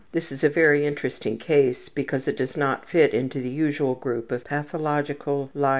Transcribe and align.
This 0.13 0.31
is 0.31 0.43
a 0.43 0.49
very 0.49 0.87
interesting 0.87 1.37
case 1.37 1.87
because 1.87 2.27
it 2.27 2.35
does 2.35 2.57
not 2.57 2.89
fit 2.89 3.13
into 3.13 3.39
the 3.39 3.51
usual 3.51 3.93
group 3.93 4.31
of 4.31 4.43
pathological 4.43 5.51
liars. 5.53 5.69